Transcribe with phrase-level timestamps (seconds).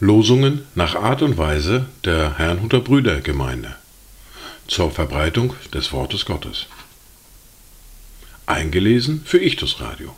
[0.00, 3.76] Losungen nach Art und Weise der Herrnhuter Brüdergemeinde
[4.66, 6.66] zur Verbreitung des Wortes Gottes.
[8.46, 10.16] Eingelesen für Ichtus Radio.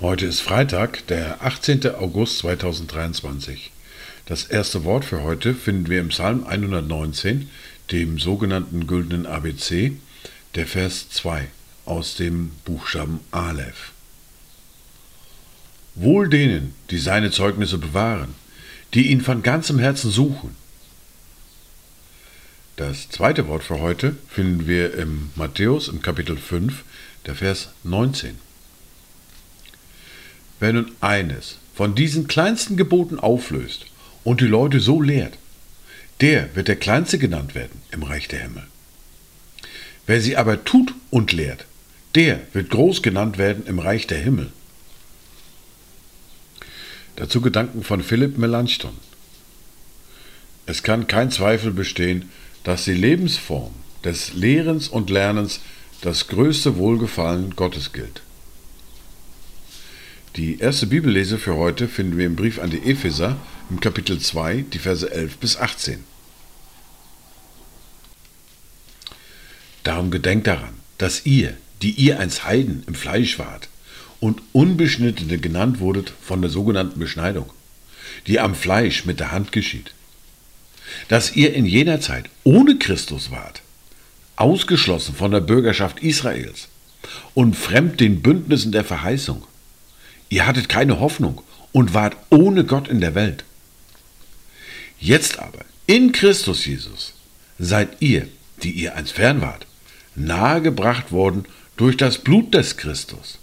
[0.00, 1.96] Heute ist Freitag, der 18.
[1.96, 3.72] August 2023.
[4.24, 7.50] Das erste Wort für heute finden wir im Psalm 119,
[7.90, 9.92] dem sogenannten güldenen ABC,
[10.54, 11.46] der Vers 2
[11.84, 13.92] aus dem Buchstaben Aleph.
[15.94, 18.34] Wohl denen, die seine Zeugnisse bewahren,
[18.94, 20.56] die ihn von ganzem Herzen suchen.
[22.76, 26.84] Das zweite Wort für heute finden wir im Matthäus im Kapitel 5,
[27.26, 28.38] der Vers 19.
[30.58, 33.86] Wer nun eines von diesen kleinsten Geboten auflöst
[34.24, 35.38] und die Leute so lehrt,
[36.20, 38.66] der wird der Kleinste genannt werden im Reich der Himmel.
[40.10, 41.66] Wer sie aber tut und lehrt,
[42.16, 44.50] der wird groß genannt werden im Reich der Himmel.
[47.14, 48.96] Dazu Gedanken von Philipp Melanchthon.
[50.66, 52.28] Es kann kein Zweifel bestehen,
[52.64, 53.70] dass die Lebensform
[54.02, 55.60] des Lehrens und Lernens
[56.00, 58.22] das größte Wohlgefallen Gottes gilt.
[60.34, 63.36] Die erste Bibellese für heute finden wir im Brief an die Epheser
[63.70, 66.09] im Kapitel 2, die Verse 11 bis 18.
[70.00, 73.68] Darum gedenkt daran, dass ihr, die ihr einst Heiden im Fleisch wart,
[74.18, 77.50] und Unbeschnittene genannt wurdet von der sogenannten Beschneidung,
[78.26, 79.92] die am Fleisch mit der Hand geschieht.
[81.08, 83.60] Dass ihr in jener Zeit ohne Christus wart,
[84.36, 86.68] ausgeschlossen von der Bürgerschaft Israels
[87.34, 89.46] und fremd den Bündnissen der Verheißung.
[90.30, 91.42] Ihr hattet keine Hoffnung
[91.72, 93.44] und wart ohne Gott in der Welt.
[94.98, 97.12] Jetzt aber, in Christus Jesus,
[97.58, 98.28] seid ihr,
[98.62, 99.66] die ihr einst fern wart,
[100.14, 101.44] nahegebracht worden
[101.76, 103.38] durch das Blut des Christus.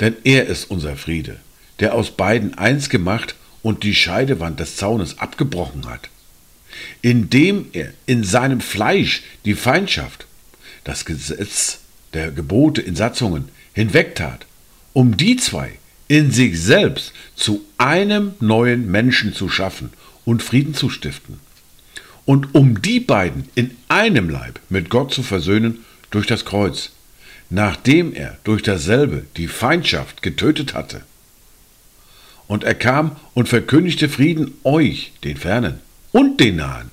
[0.00, 1.38] Denn er ist unser Friede,
[1.80, 6.08] der aus beiden eins gemacht und die Scheidewand des Zaunes abgebrochen hat,
[7.02, 10.26] indem er in seinem Fleisch die Feindschaft,
[10.84, 11.80] das Gesetz
[12.14, 14.46] der Gebote in Satzungen hinwegtat,
[14.92, 15.72] um die zwei
[16.08, 19.90] in sich selbst zu einem neuen Menschen zu schaffen
[20.24, 21.40] und Frieden zu stiften,
[22.28, 26.90] und um die beiden in einem Leib mit Gott zu versöhnen durch das Kreuz,
[27.48, 31.00] nachdem er durch dasselbe die Feindschaft getötet hatte.
[32.46, 35.80] Und er kam und verkündigte Frieden euch, den Fernen
[36.12, 36.90] und den Nahen.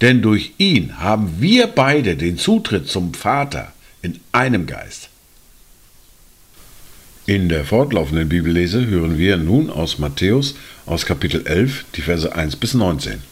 [0.00, 5.08] Denn durch ihn haben wir beide den Zutritt zum Vater in einem Geist.
[7.26, 10.54] In der fortlaufenden Bibellese hören wir nun aus Matthäus
[10.86, 13.31] aus Kapitel 11 die Verse 1 bis 19.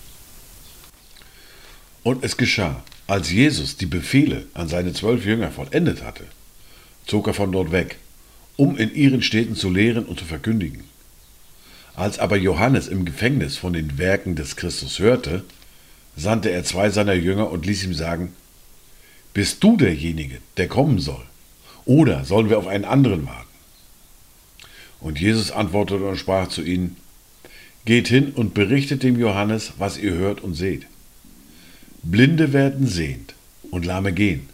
[2.02, 6.24] Und es geschah, als Jesus die Befehle an seine zwölf Jünger vollendet hatte,
[7.06, 7.96] zog er von dort weg,
[8.56, 10.84] um in ihren Städten zu lehren und zu verkündigen.
[11.94, 15.44] Als aber Johannes im Gefängnis von den Werken des Christus hörte,
[16.16, 18.32] sandte er zwei seiner Jünger und ließ ihm sagen,
[19.34, 21.24] Bist du derjenige, der kommen soll?
[21.84, 23.48] Oder sollen wir auf einen anderen warten?
[25.00, 26.96] Und Jesus antwortete und sprach zu ihnen,
[27.84, 30.86] Geht hin und berichtet dem Johannes, was ihr hört und seht.
[32.02, 33.34] Blinde werden sehend
[33.70, 34.48] und Lahme gehen.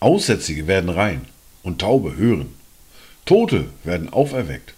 [0.00, 1.22] Aussätzige werden rein
[1.62, 2.54] und Taube hören.
[3.24, 4.74] Tote werden auferweckt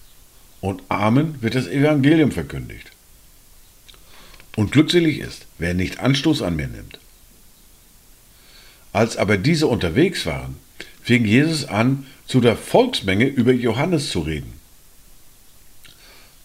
[0.60, 2.92] und Armen wird das Evangelium verkündigt.
[4.56, 6.98] Und glückselig ist, wer nicht Anstoß an mir nimmt.
[8.92, 10.56] Als aber diese unterwegs waren,
[11.02, 14.52] fing Jesus an, zu der Volksmenge über Johannes zu reden.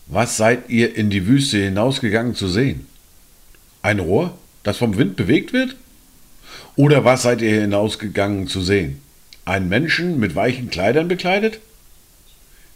[0.07, 2.85] Was seid ihr in die Wüste hinausgegangen zu sehen?
[3.81, 5.75] Ein Rohr, das vom Wind bewegt wird?
[6.75, 9.01] Oder was seid ihr hinausgegangen zu sehen?
[9.45, 11.59] einen Menschen mit weichen Kleidern bekleidet?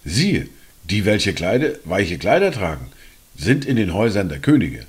[0.03, 0.47] Siehe,
[0.84, 2.91] die, welche Kleide, weiche Kleider tragen,
[3.35, 4.85] sind in den Häusern der Könige.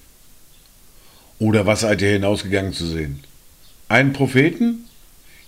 [1.39, 3.21] Oder was seid ihr hinausgegangen zu sehen?
[3.89, 4.87] Einen Propheten?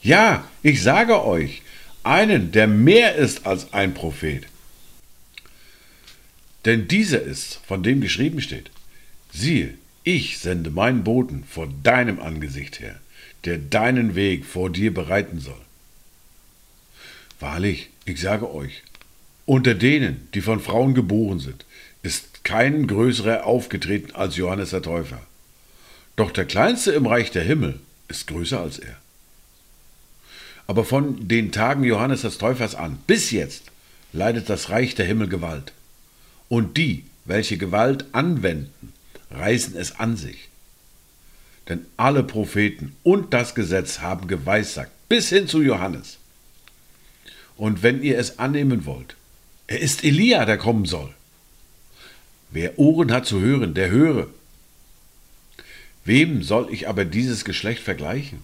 [0.03, 1.63] Ja, ich sage euch,
[2.03, 4.45] einen, der mehr ist als ein Prophet.
[6.65, 8.71] Denn dieser ist, von dem geschrieben steht,
[9.33, 9.75] siehe,
[10.09, 12.99] ich sende meinen Boten vor deinem Angesicht her,
[13.45, 15.61] der deinen Weg vor dir bereiten soll.
[17.41, 18.83] Wahrlich, ich sage euch,
[19.45, 21.67] unter denen, die von Frauen geboren sind,
[22.03, 25.21] ist kein größerer aufgetreten als Johannes der Täufer.
[26.17, 27.79] Doch der Kleinste im Reich der Himmel
[28.09, 28.97] ist größer als er.
[30.67, 33.65] Aber von den Tagen Johannes des Täufers an bis jetzt
[34.15, 35.75] leidet das Reich der Himmel Gewalt.
[36.49, 38.95] Und die, welche Gewalt anwenden,
[39.31, 40.49] reißen es an sich.
[41.69, 46.19] Denn alle Propheten und das Gesetz haben geweissagt, bis hin zu Johannes.
[47.57, 49.17] Und wenn ihr es annehmen wollt,
[49.67, 51.13] er ist Elia, der kommen soll.
[52.51, 54.29] Wer Ohren hat zu hören, der höre.
[56.05, 58.39] Wem soll ich aber dieses Geschlecht vergleichen?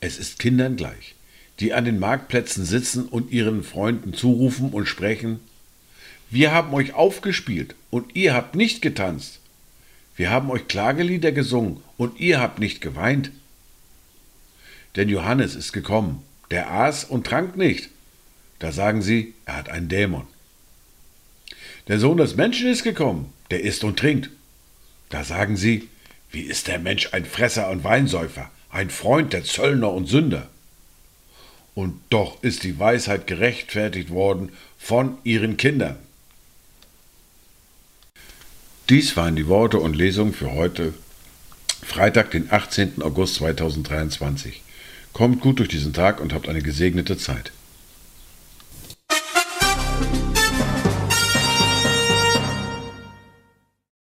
[0.00, 1.14] Es ist Kindern gleich,
[1.60, 5.40] die an den Marktplätzen sitzen und ihren Freunden zurufen und sprechen,
[6.30, 9.40] wir haben euch aufgespielt und ihr habt nicht getanzt.
[10.18, 13.30] Wir haben euch Klagelieder gesungen und ihr habt nicht geweint.
[14.96, 17.90] Denn Johannes ist gekommen, der aß und trank nicht.
[18.58, 20.26] Da sagen sie, er hat einen Dämon.
[21.86, 24.30] Der Sohn des Menschen ist gekommen, der isst und trinkt.
[25.08, 25.88] Da sagen sie,
[26.32, 30.50] wie ist der Mensch ein Fresser und Weinsäufer, ein Freund der Zöllner und Sünder?
[31.76, 35.96] Und doch ist die Weisheit gerechtfertigt worden von ihren Kindern.
[38.88, 40.94] Dies waren die Worte und Lesungen für heute,
[41.82, 43.02] Freitag, den 18.
[43.02, 44.62] August 2023.
[45.12, 47.52] Kommt gut durch diesen Tag und habt eine gesegnete Zeit.